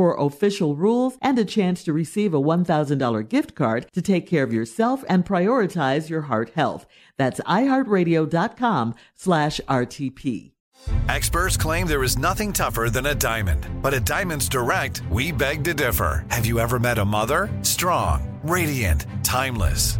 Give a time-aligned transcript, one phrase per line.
[0.00, 4.42] for official rules and a chance to receive a $1,000 gift card to take care
[4.42, 6.86] of yourself and prioritize your heart health.
[7.18, 10.52] That's iheartradio.com slash RTP.
[11.10, 13.66] Experts claim there is nothing tougher than a diamond.
[13.82, 16.24] But at Diamonds Direct, we beg to differ.
[16.30, 17.50] Have you ever met a mother?
[17.60, 19.99] Strong, radiant, timeless.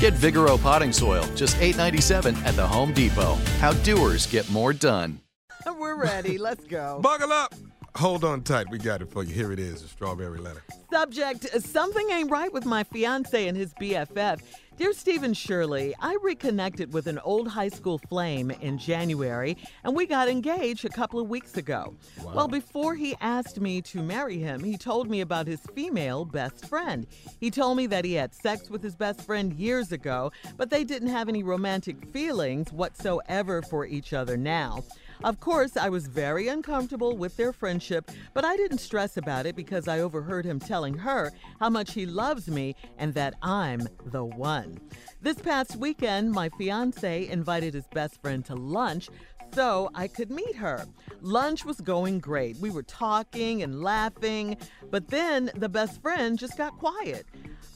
[0.00, 3.34] Get Vigoro potting soil, just $8.97 at the Home Depot.
[3.58, 5.20] How doers get more done.
[5.66, 6.38] We're ready.
[6.38, 7.00] Let's go.
[7.02, 7.52] Buckle up.
[7.98, 8.70] Hold on tight.
[8.70, 9.34] We got it for you.
[9.34, 10.62] Here it is, a strawberry letter.
[10.92, 14.40] Subject Something ain't right with my fiance and his BFF.
[14.76, 20.06] Dear Stephen Shirley, I reconnected with an old high school flame in January and we
[20.06, 21.96] got engaged a couple of weeks ago.
[22.22, 22.32] Wow.
[22.36, 26.66] Well, before he asked me to marry him, he told me about his female best
[26.66, 27.04] friend.
[27.40, 30.84] He told me that he had sex with his best friend years ago, but they
[30.84, 34.84] didn't have any romantic feelings whatsoever for each other now.
[35.24, 39.56] Of course, I was very uncomfortable with their friendship, but I didn't stress about it
[39.56, 44.24] because I overheard him telling her how much he loves me and that I'm the
[44.24, 44.78] one.
[45.20, 49.08] This past weekend, my fiance invited his best friend to lunch
[49.54, 50.86] so I could meet her.
[51.20, 52.56] Lunch was going great.
[52.58, 54.56] We were talking and laughing,
[54.90, 57.26] but then the best friend just got quiet.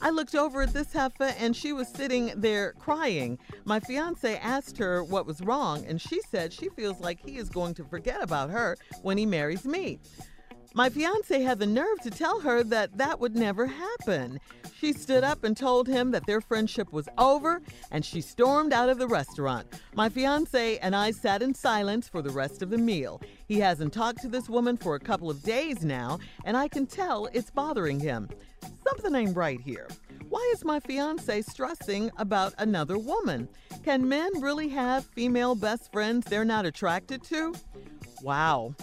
[0.01, 3.39] I looked over at this heifer and she was sitting there crying.
[3.65, 7.49] My fiance asked her what was wrong, and she said she feels like he is
[7.49, 9.99] going to forget about her when he marries me.
[10.75, 14.39] My fiance had the nerve to tell her that that would never happen.
[14.75, 17.61] She stood up and told him that their friendship was over
[17.91, 19.67] and she stormed out of the restaurant.
[19.93, 23.21] My fiance and I sat in silence for the rest of the meal.
[23.47, 26.87] He hasn't talked to this woman for a couple of days now, and I can
[26.87, 28.27] tell it's bothering him.
[28.83, 29.87] Something ain't right here.
[30.27, 33.47] Why is my fiance stressing about another woman?
[33.85, 37.53] Can men really have female best friends they're not attracted to?
[38.23, 38.73] Wow.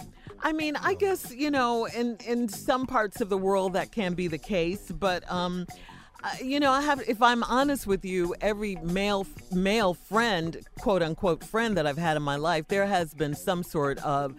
[0.43, 4.13] I mean, I guess, you know, in in some parts of the world that can
[4.13, 5.65] be the case, but um
[6.23, 11.01] uh, you know, I have if I'm honest with you, every male male friend, quote
[11.01, 14.35] unquote friend that I've had in my life, there has been some sort of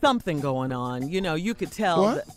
[0.00, 1.08] something going on.
[1.08, 2.26] You know, you could tell What?
[2.26, 2.36] that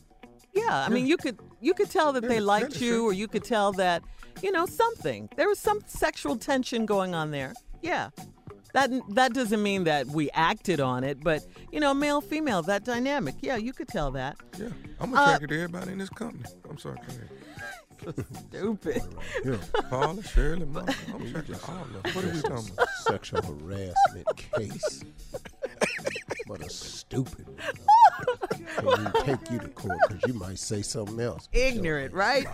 [0.53, 3.43] yeah, I mean, you could you could tell that they liked you, or you could
[3.43, 4.03] tell that
[4.41, 5.29] you know something.
[5.35, 7.53] There was some sexual tension going on there.
[7.81, 8.09] Yeah,
[8.87, 12.83] that that doesn't mean that we acted on it, but you know, male female that
[12.85, 13.35] dynamic.
[13.41, 14.37] Yeah, you could tell that.
[14.57, 16.45] Yeah, I'm Uh, attracted to everybody in this company.
[16.69, 17.29] I'm sorry, go ahead.
[18.49, 19.01] Stupid.
[19.43, 19.57] Yeah,
[19.89, 22.13] Paula, Shirley, Mark, I'm attracted to all of them.
[22.13, 22.89] What are we talking about?
[23.03, 25.03] sexual harassment case.
[26.47, 27.45] But a stupid
[28.83, 28.99] one.
[28.99, 31.49] And you take you to court because you might say something else.
[31.51, 32.47] Ignorant, right?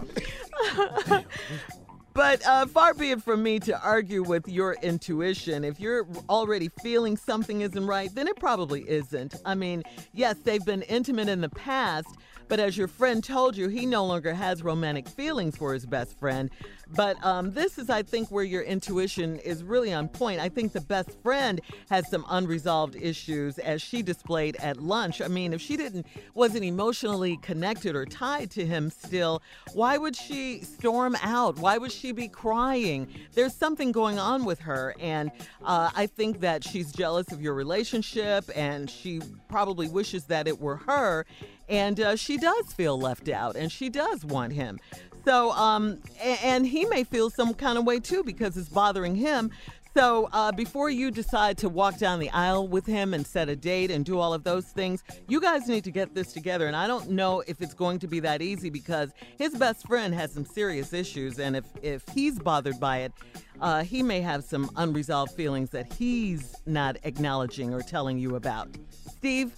[2.16, 5.66] But uh, far be it from me to argue with your intuition.
[5.66, 9.36] If you're already feeling something isn't right, then it probably isn't.
[9.44, 9.84] I mean,
[10.14, 12.08] yes, they've been intimate in the past,
[12.48, 16.18] but as your friend told you, he no longer has romantic feelings for his best
[16.20, 16.50] friend.
[16.94, 20.40] But um, this is, I think, where your intuition is really on point.
[20.40, 21.60] I think the best friend
[21.90, 25.22] has some unresolved issues as she displayed at lunch.
[25.22, 29.42] I mean, if she didn't wasn't emotionally connected or tied to him still,
[29.74, 31.58] why would she storm out?
[31.58, 33.08] Why would she be crying?
[33.34, 35.32] There's something going on with her, and
[35.64, 40.60] uh, I think that she's jealous of your relationship, and she probably wishes that it
[40.60, 41.26] were her.
[41.68, 44.80] And uh, she does feel left out, and she does want him.
[45.26, 49.52] So, um, and he may feel some kind of way too because it's bothering him.
[49.96, 53.56] So, uh, before you decide to walk down the aisle with him and set a
[53.56, 56.68] date and do all of those things, you guys need to get this together.
[56.68, 60.14] And I don't know if it's going to be that easy because his best friend
[60.14, 61.40] has some serious issues.
[61.40, 63.14] And if, if he's bothered by it,
[63.62, 68.68] uh, he may have some unresolved feelings that he's not acknowledging or telling you about.
[68.92, 69.54] Steve?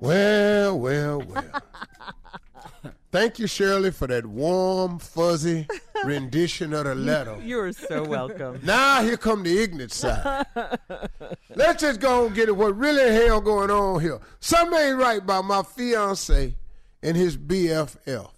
[0.00, 1.44] Well, well, well.
[3.12, 5.66] Thank you, Shirley, for that warm, fuzzy
[6.04, 7.36] rendition of the letter.
[7.44, 8.60] You're so welcome.
[8.64, 10.46] Now here come the ignorant side.
[11.54, 12.56] Let's just go and get it.
[12.56, 14.20] What really hell going on here?
[14.38, 16.54] Something ain't right by my fiance
[17.02, 18.30] and his BFF.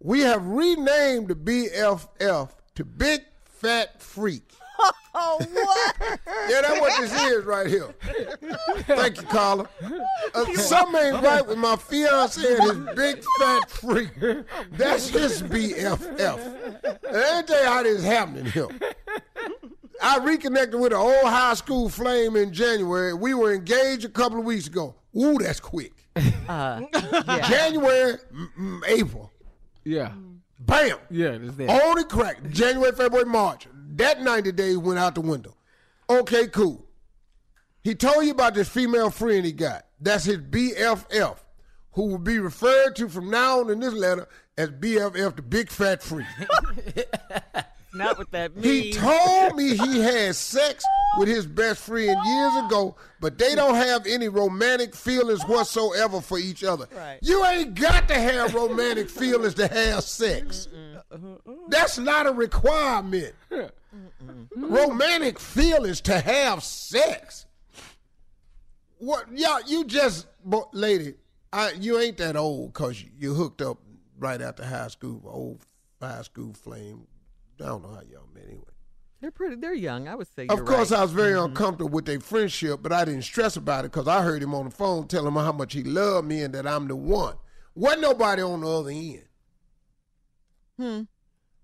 [0.00, 4.52] We have renamed the BFF to Big Fat Freak.
[5.46, 5.94] What?
[6.48, 7.94] Yeah, that's what this is right here.
[8.86, 9.68] Thank you, Carla.
[10.34, 14.08] Uh, something ain't right with my fiance and his big fat freak.
[14.72, 16.38] That's his BFF.
[16.42, 18.68] And let me tell you how this is happening here.
[20.00, 23.12] I reconnected with an old high school flame in January.
[23.12, 24.94] We were engaged a couple of weeks ago.
[25.16, 25.92] Ooh, that's quick.
[26.48, 27.48] Uh, yeah.
[27.48, 29.30] January, mm, mm, April.
[29.84, 30.12] Yeah.
[30.60, 30.98] Bam.
[31.10, 31.70] Yeah, it's there.
[31.70, 32.38] On the crack.
[32.50, 33.66] January, February, March.
[33.98, 35.54] That 90 days went out the window.
[36.08, 36.86] Okay, cool.
[37.82, 39.86] He told you about this female friend he got.
[40.00, 41.36] That's his BFF,
[41.92, 45.70] who will be referred to from now on in this letter as BFF, the big
[45.70, 46.26] fat freak.
[47.94, 48.66] Not what that means.
[48.66, 50.84] He told me he had sex
[51.18, 56.38] with his best friend years ago, but they don't have any romantic feelings whatsoever for
[56.38, 56.86] each other.
[56.94, 57.18] Right.
[57.22, 60.68] You ain't got to have romantic feelings to have sex.
[61.68, 63.34] That's not a requirement.
[64.56, 67.46] Romantic feelings to have sex.
[68.98, 69.26] What?
[69.36, 69.60] y'all?
[69.66, 71.14] you just, but lady,
[71.52, 73.78] I, you ain't that old because you, you hooked up
[74.18, 75.64] right after high school, old
[76.00, 77.06] high school flame.
[77.60, 78.64] I don't know how y'all met anyway.
[79.20, 79.56] They're pretty.
[79.56, 80.06] They're young.
[80.06, 80.46] I would say.
[80.46, 81.00] Of you're course, right.
[81.00, 84.22] I was very uncomfortable with their friendship, but I didn't stress about it because I
[84.22, 86.86] heard him on the phone telling me how much he loved me and that I'm
[86.86, 87.34] the one.
[87.74, 89.24] Wasn't nobody on the other end.
[90.78, 91.02] Hmm.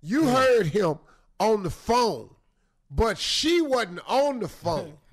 [0.03, 0.99] You heard him
[1.45, 2.31] on the phone,
[2.91, 4.95] but she wasn't on the phone.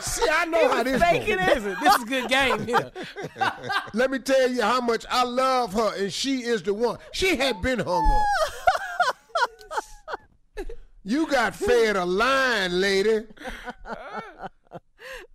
[0.00, 1.66] See, I know how this faking goes.
[1.66, 1.76] it.
[1.80, 2.92] This is good game here.
[3.94, 6.98] Let me tell you how much I love her, and she is the one.
[7.12, 8.24] She had been hung
[10.58, 10.66] up.
[11.02, 13.24] you got fed a line, lady.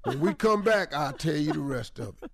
[0.04, 2.32] When we come back, I'll tell you the rest of it.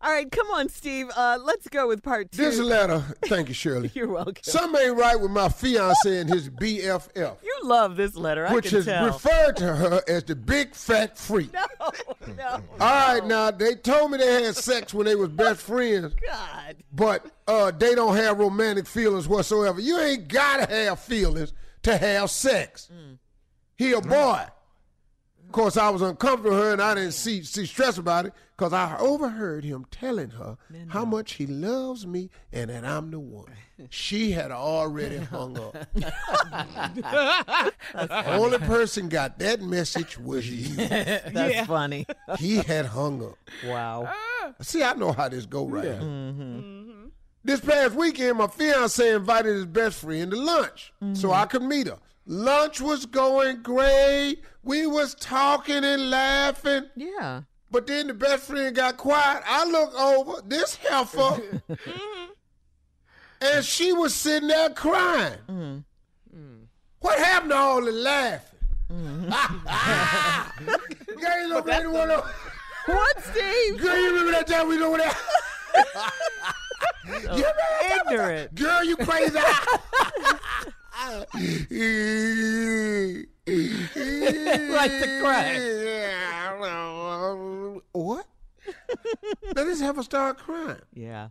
[0.00, 1.10] All right, come on, Steve.
[1.16, 2.42] Uh, let's go with part two.
[2.42, 3.90] This letter, thank you, Shirley.
[3.94, 4.36] You're welcome.
[4.42, 8.46] Something ain't right with my fiance and his BFF, you love this letter.
[8.46, 9.06] I which is tell.
[9.06, 11.52] referred to her as the big fat freak.
[11.52, 11.64] no,
[12.36, 12.62] no.
[12.80, 16.14] All right, now they told me they had sex when they was best friends.
[16.24, 16.76] God.
[16.92, 19.80] but uh, they don't have romantic feelings whatsoever.
[19.80, 21.52] You ain't gotta have feelings
[21.82, 22.88] to have sex.
[23.76, 24.44] He a boy.
[25.48, 28.34] Of course, I was uncomfortable with her, and I didn't see see stress about it
[28.54, 33.18] because I overheard him telling her how much he loves me and that I'm the
[33.18, 33.46] one.
[33.90, 35.72] She had already hung up.
[35.94, 37.72] the
[38.26, 40.74] only person got that message was you.
[40.74, 42.04] That's funny.
[42.40, 43.38] He had hung up.
[43.64, 44.12] wow.
[44.60, 45.84] See, I know how this go right.
[45.84, 45.94] here.
[45.94, 47.06] Mm-hmm.
[47.44, 51.32] This past weekend, my fiance invited his best friend to lunch so mm-hmm.
[51.32, 52.00] I could meet her.
[52.30, 54.42] Lunch was going great.
[54.62, 56.84] We was talking and laughing.
[56.94, 57.40] Yeah.
[57.70, 59.42] But then the best friend got quiet.
[59.46, 62.32] I look over this heifer, mm-hmm.
[63.40, 65.38] and she was sitting there crying.
[65.48, 65.78] Mm-hmm.
[66.36, 66.64] Mm-hmm.
[67.00, 68.58] What happened to all the laughing?
[68.90, 69.30] Girl,
[71.40, 72.22] you look like you wanna-
[72.86, 73.78] What, Steve?
[73.80, 75.14] Girl, you remember that time we over there?
[77.12, 78.48] You remember that time?
[78.54, 79.38] Girl, you crazy.
[81.06, 81.30] like
[84.90, 85.54] to cry.
[87.92, 88.26] What?
[89.54, 90.80] now this have her start crying.
[90.92, 91.28] Yeah.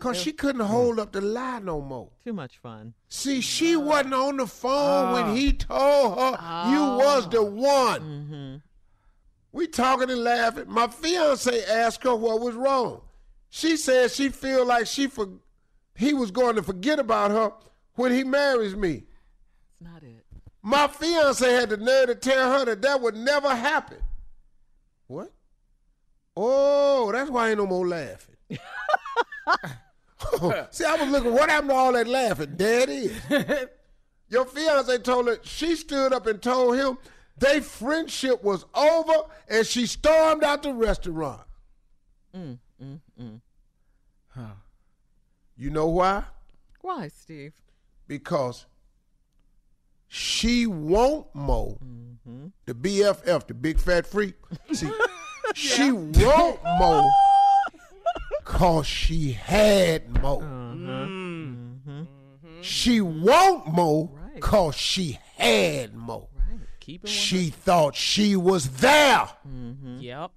[0.00, 2.10] Cause she couldn't hold up the lie no more.
[2.24, 2.94] Too much fun.
[3.08, 5.52] See, she wasn't uh, on the phone when he uh.
[5.52, 7.44] told her you was the oh.
[7.44, 8.00] one.
[8.00, 8.56] Mm-hmm.
[9.52, 10.64] We talking and laughing.
[10.68, 13.02] My fiance asked her what was wrong.
[13.48, 15.28] She said she feel like she for
[15.94, 17.52] he was going to forget about her
[17.94, 19.04] when he marries me.
[19.72, 20.24] It's not it.
[20.62, 23.98] My fiance had the nerve to tell her that that would never happen.
[25.06, 25.32] What?
[26.36, 28.36] Oh, that's why I ain't no more laughing.
[30.70, 32.54] See, I was looking, what happened to all that laughing?
[32.56, 33.12] There it is.
[34.28, 36.98] Your fiance told her, she stood up and told him
[37.36, 39.14] their friendship was over
[39.48, 41.42] and she stormed out the restaurant.
[42.34, 43.40] Mm, mm, mm.
[44.28, 44.54] Huh.
[45.56, 46.24] You know why?
[46.80, 47.52] Why, Steve?
[48.06, 48.66] Because
[50.08, 52.46] she won't Mo, mm-hmm.
[52.66, 54.34] the BFF, the big fat freak.
[54.72, 54.90] See,
[55.54, 57.08] she won't Mo
[58.44, 60.36] cause she had Mo.
[60.36, 60.44] Uh-huh.
[60.46, 61.90] Mm-hmm.
[61.90, 62.60] Mm-hmm.
[62.60, 64.40] She won't Mo Right.
[64.40, 66.28] cause she had Mo.
[66.36, 66.60] Right.
[66.80, 69.28] Keep it She thought she was there.
[69.98, 70.30] Yep.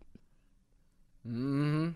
[1.28, 1.90] Mm-hmm.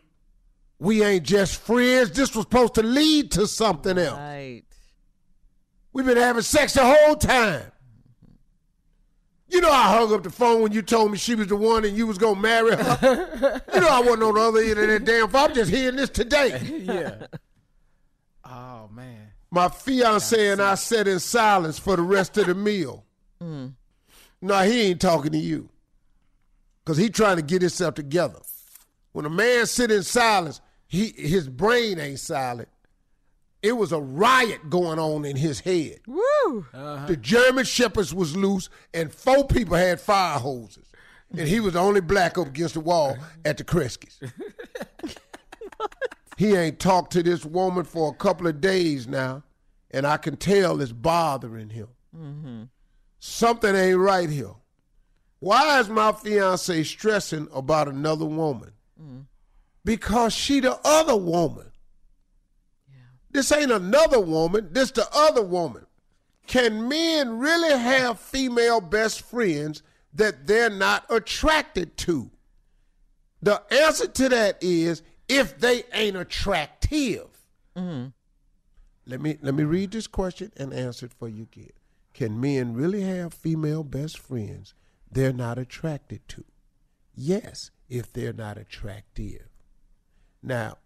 [0.80, 2.12] We ain't just friends.
[2.12, 4.18] This was supposed to lead to something else.
[5.93, 6.05] Right.
[6.05, 7.63] We've been having sex the whole time.
[9.48, 11.83] You know I hung up the phone when you told me she was the one
[11.83, 13.62] and you was gonna marry her.
[13.74, 15.50] you know I wasn't on the other end of that damn phone.
[15.50, 16.60] I'm just hearing this today.
[16.86, 17.25] Yeah.
[18.45, 19.27] oh man.
[19.51, 23.03] My fiance and I sat in silence for the rest of the meal.
[23.43, 23.74] Mm.
[24.41, 25.67] No, he ain't talking to you.
[26.86, 28.39] Cause he trying to get himself together.
[29.12, 32.69] When a man sit in silence, he his brain ain't silent.
[33.63, 36.00] It was a riot going on in his head.
[36.08, 36.65] Woo!
[36.74, 37.06] Uh-huh.
[37.06, 40.91] The German shepherds was loose, and four people had fire hoses,
[41.38, 44.20] and he was the only black up against the wall at the Kreskies.
[46.38, 49.44] he ain't talked to this woman for a couple of days now,
[49.91, 51.88] and I can tell it's bothering him.
[52.18, 52.63] Mm-hmm.
[53.20, 54.56] Something ain't right here.
[55.39, 58.72] Why is my fiance stressing about another woman?
[59.01, 59.25] Mm.
[59.84, 61.71] Because she the other woman.
[63.32, 64.70] This ain't another woman.
[64.72, 65.86] This the other woman.
[66.48, 69.84] Can men really have female best friends
[70.14, 72.30] that they're not attracted to?
[73.42, 77.28] The answer to that is if they ain't attractive.
[77.76, 78.08] Mm-hmm.
[79.08, 81.74] Let me let me read this question and answer it for you kid.
[82.14, 84.74] Can men really have female best friends
[85.10, 86.44] they're not attracted to?
[87.16, 89.48] Yes, if they're not attractive.
[90.44, 90.78] Now,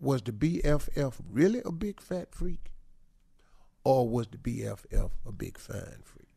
[0.00, 2.72] was the BFF really a big fat freak?
[3.84, 6.28] Or was the BFF a big fine freak?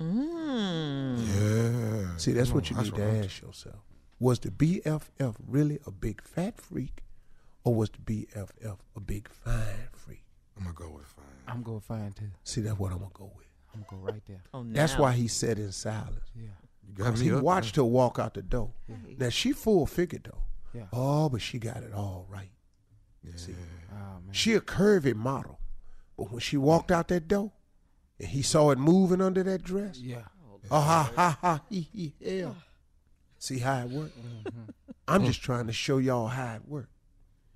[0.00, 1.18] Mm.
[1.18, 2.16] Yeah.
[2.16, 3.82] See, that's Come what you on, need that's to what I'm- ask yourself.
[4.18, 7.02] Was the BFF really a big fat freak?
[7.64, 10.22] Or was the BFF a big fine freak?
[10.56, 11.24] I'm gonna go with fine.
[11.48, 12.30] I'm going fine too.
[12.44, 13.46] See, that's what I'm going to go with.
[13.74, 14.42] I'm gonna go right there.
[14.54, 14.72] Oh, now.
[14.74, 16.24] That's why he said in silence.
[16.34, 16.48] Yeah.
[16.94, 17.84] Because he up, watched man.
[17.84, 18.72] her walk out the door.
[19.18, 20.42] Now, she full figured, though.
[20.72, 20.86] Yeah.
[20.92, 22.50] Oh, but she got it all right.
[23.34, 23.54] See,
[23.92, 24.32] Oh man.
[24.32, 25.58] she a curvy model.
[26.16, 27.52] But when she walked out that door
[28.18, 30.22] and he saw it moving under that dress, Yeah.
[30.70, 32.56] oh, ha, ha, ha, he, he, hell.
[33.38, 34.18] See how it worked?
[34.18, 34.70] Mm-hmm.
[35.08, 36.90] I'm just trying to show y'all how it worked.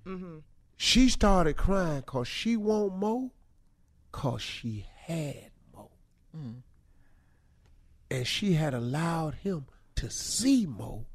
[0.05, 0.37] Mm-hmm.
[0.77, 3.31] She started crying because she want more
[4.11, 5.89] because she had more.
[6.35, 6.55] Mm.
[8.09, 9.65] And she had allowed him
[9.95, 11.05] to see more.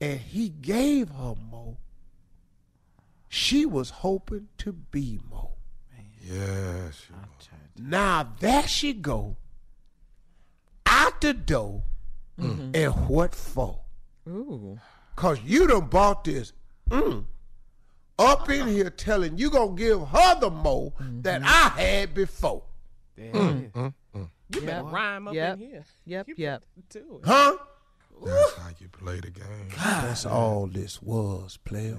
[0.00, 1.76] And he gave her more.
[3.28, 5.50] She was hoping to be more.
[6.22, 6.90] Yeah.
[7.78, 9.36] Now there she go,
[10.86, 11.84] out the door,
[12.38, 12.70] mm-hmm.
[12.74, 13.80] and what for?
[14.28, 14.78] Ooh.
[15.16, 16.52] Cause you done bought this
[16.90, 17.24] mm,
[18.18, 21.22] up in here telling you gonna give her the mo mm-hmm.
[21.22, 22.62] that I had before.
[23.16, 23.58] There Mm.
[23.58, 23.72] it is.
[23.72, 24.28] Mm, mm, mm.
[24.54, 24.92] You better Yep.
[24.92, 25.54] rhyme up Yep.
[25.54, 25.84] in here.
[26.06, 26.62] Yep, You yep.
[26.76, 27.26] better do it.
[27.26, 27.56] Huh?
[28.24, 29.68] That's how you play the game.
[29.76, 31.96] That's all this was, player.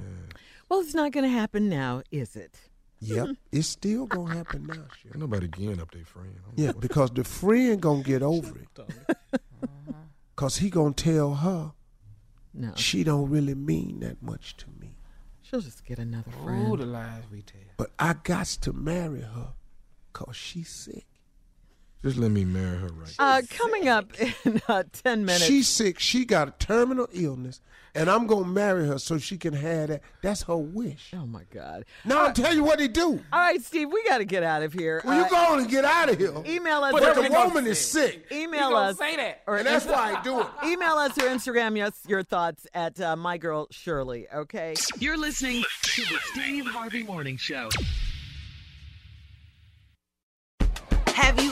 [0.70, 2.58] Well, it's not going to happen now, is it?
[3.02, 4.74] Yep, it's still gonna happen now.
[5.02, 5.14] Shit.
[5.14, 6.36] Ain't nobody getting up their friend.
[6.58, 9.40] Yeah, because the friend gonna get over it.
[10.36, 11.72] Cause he gonna tell her
[12.54, 12.74] No.
[12.76, 14.98] she don't really mean that much to me.
[15.42, 16.78] She'll just get another Ooh, friend.
[16.80, 17.62] the lies we tell.
[17.78, 19.54] But I got to marry her
[20.14, 21.08] cause she's sick.
[22.02, 23.14] Just let me marry her right.
[23.20, 24.14] Uh, coming up
[24.46, 25.44] in uh, 10 minutes.
[25.46, 26.00] She's sick.
[26.00, 27.60] She got a terminal illness,
[27.94, 30.02] and I'm gonna marry her so she can have that.
[30.22, 31.12] That's her wish.
[31.14, 31.84] oh, my God.
[32.06, 33.20] Now I'll tell you what he do.
[33.34, 35.02] All right, Steve, we got to get out of here.
[35.04, 36.34] Well, you Uh, go on and get out of here.
[36.46, 36.94] Email us.
[36.94, 38.98] But or- the woman is sick, Email us.
[38.98, 39.42] say that.
[39.46, 40.48] Or and that's why I do it.
[40.66, 44.26] Email us or Instagram us your thoughts at uh, my girl Shirley.
[44.34, 44.76] Okay.
[45.00, 47.68] You're listening to the Steve Harvey Morning Show.
[51.08, 51.52] Have you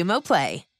[0.01, 0.70] Xumo Play.